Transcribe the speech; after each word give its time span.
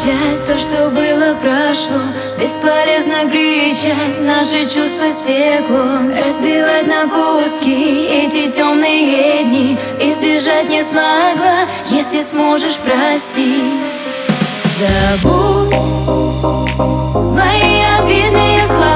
молчать, 0.00 0.46
то, 0.46 0.58
что 0.58 0.90
было, 0.90 1.34
прошло. 1.42 2.00
Бесполезно 2.38 3.30
кричать, 3.30 4.20
наши 4.20 4.62
чувства 4.62 5.10
стекло. 5.10 6.00
Разбивать 6.24 6.86
на 6.86 7.08
куски 7.08 8.06
эти 8.06 8.50
темные 8.50 9.44
дни. 9.44 9.78
Избежать 10.00 10.68
не 10.68 10.82
смогла, 10.82 11.66
если 11.86 12.22
сможешь 12.22 12.78
простить. 12.78 13.64
Забудь 14.78 15.74
мои 17.36 17.82
обидные 17.98 18.60
слова 18.60 18.89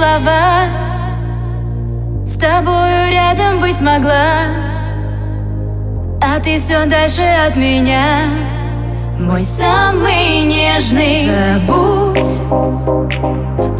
слова. 0.00 0.64
С 2.24 2.36
тобою 2.38 3.10
рядом 3.10 3.60
быть 3.60 3.80
могла. 3.80 4.46
А 6.22 6.38
ты 6.42 6.58
все 6.58 6.86
дальше 6.86 7.22
от 7.46 7.56
меня. 7.56 8.24
Мой 9.18 9.42
самый 9.42 10.44
нежный. 10.44 11.28
Забудь. 11.28 12.40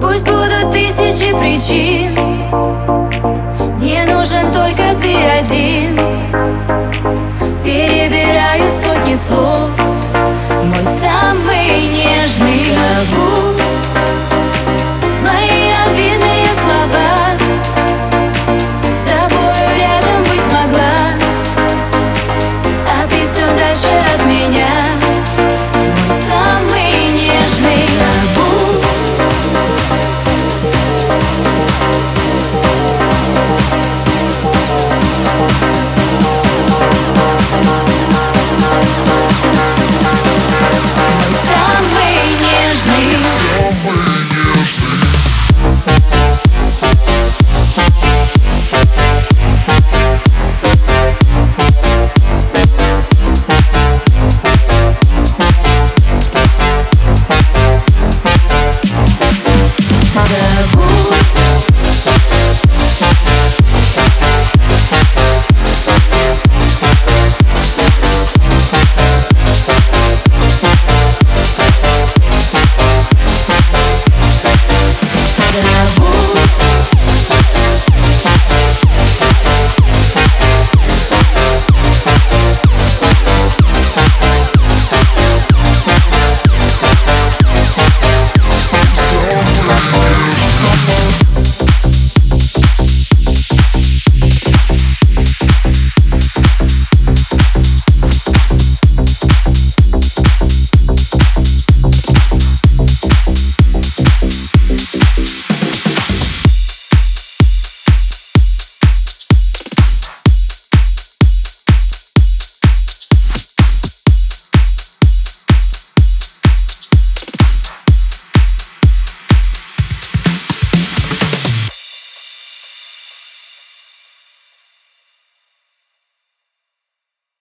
Пусть 0.00 0.26
будут 0.26 0.72
тысячи 0.72 1.30
причин. 1.38 2.10
Мне 3.78 4.04
нужен 4.04 4.52
только 4.52 4.94
ты 5.00 5.14
один. 5.40 5.96
Перебираю 7.64 8.70
сотни 8.70 9.14
слов 9.14 9.79